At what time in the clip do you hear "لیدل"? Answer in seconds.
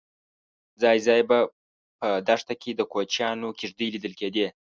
3.95-4.13